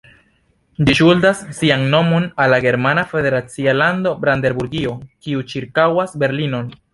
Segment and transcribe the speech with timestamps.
[0.85, 6.75] Ĝi ŝuldas sian nomon al la germana federacia lando Brandenburgio, kiu ĉirkaŭas Berlinon.